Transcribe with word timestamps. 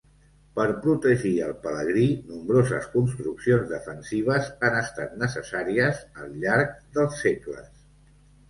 Per 0.59 0.63
protegir 0.85 1.33
al 1.47 1.51
pelegrí, 1.65 2.05
nombroses 2.29 2.87
construccions 2.95 3.69
defensives 3.75 4.49
han 4.71 4.79
estat 4.81 5.15
necessàries 5.27 6.03
al 6.25 6.35
llarg 6.47 6.73
dels 6.99 7.23
segles. 7.29 7.71